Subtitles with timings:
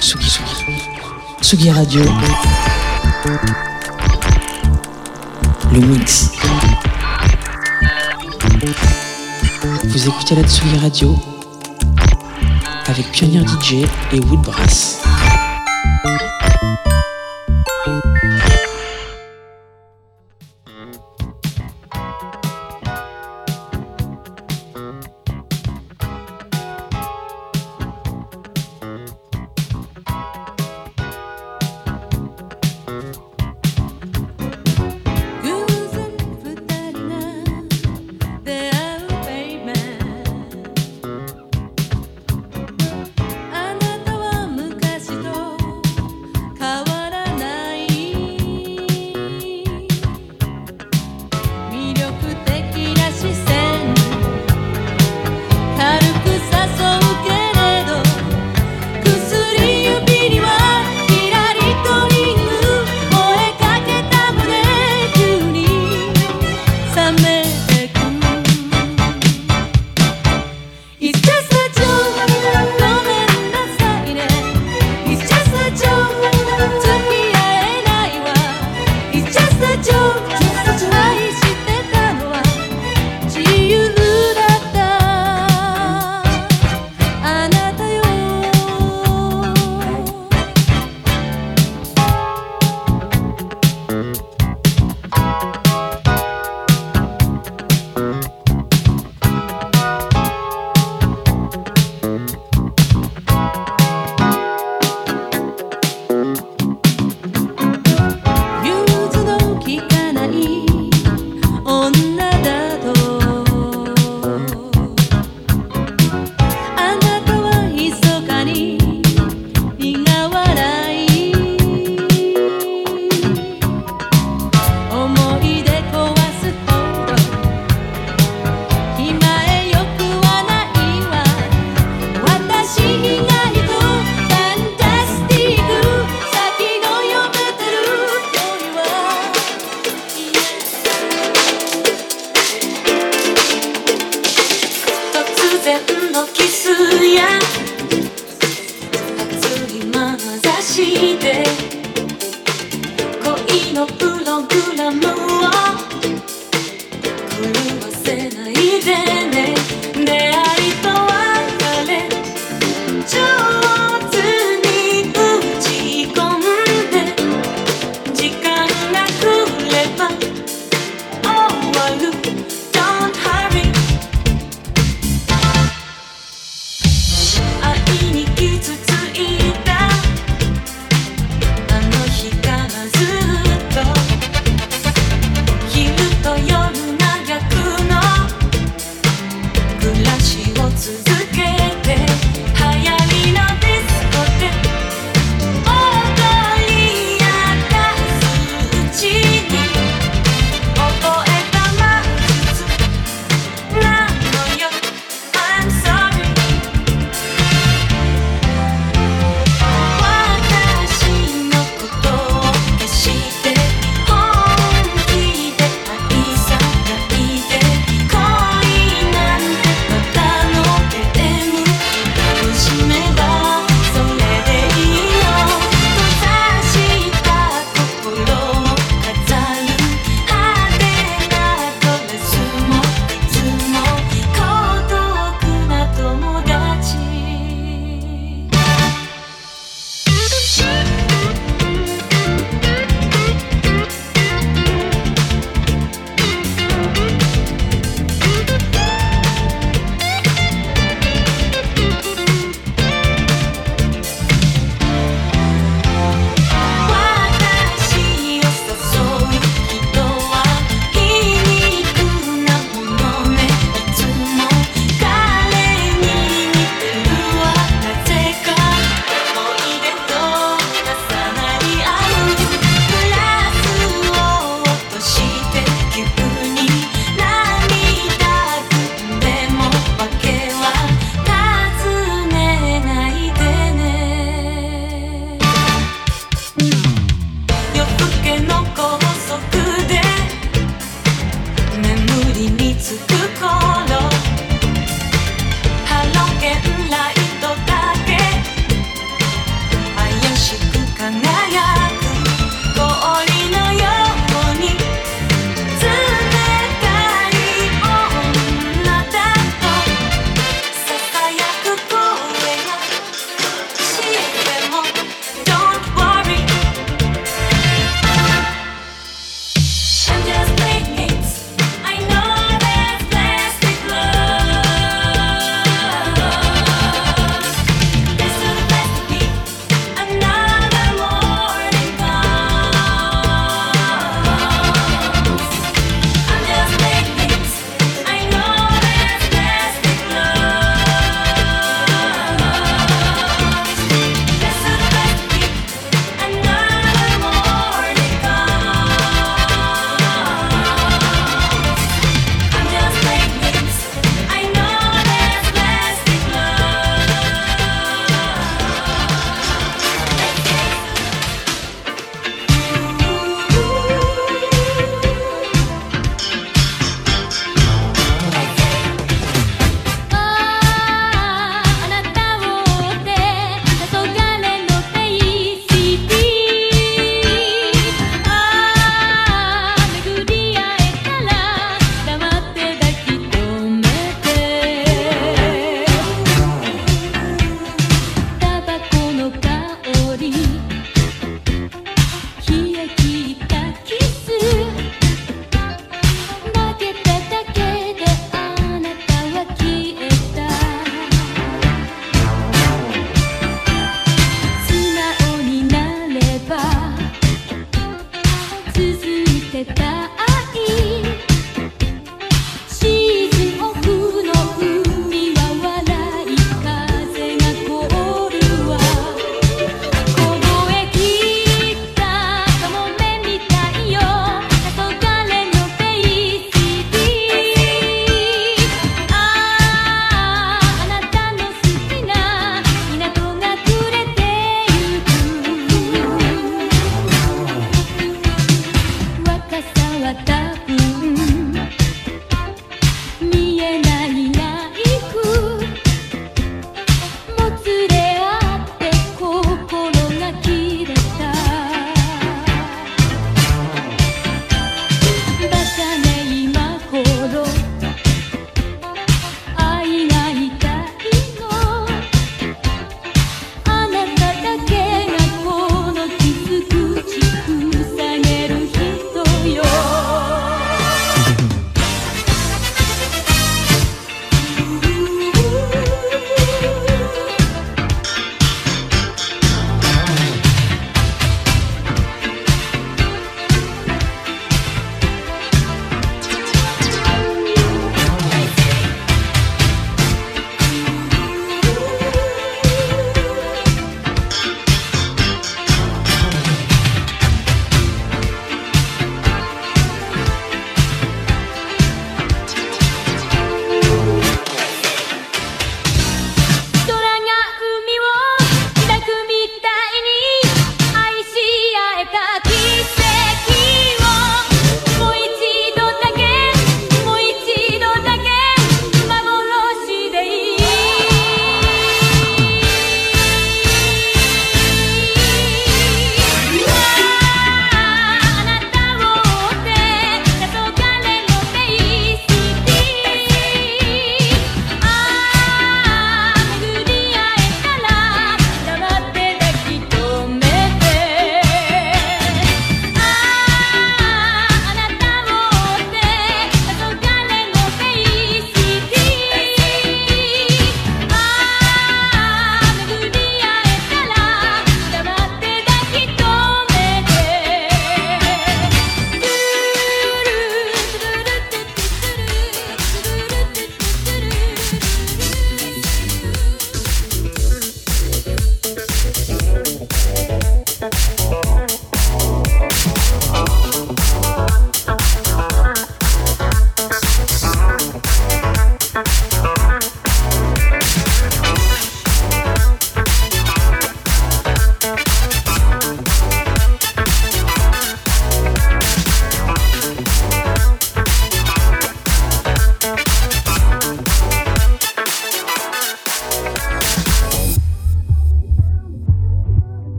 [0.00, 0.82] Tsugi, Tsugi,
[1.40, 2.02] Tsugi Radio.
[5.72, 6.30] Le mix.
[9.84, 11.16] Vous écoutez la Tsugi Radio
[12.86, 15.05] avec Pionnier DJ et Woodbrass.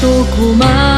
[0.00, 0.97] 诉苦吗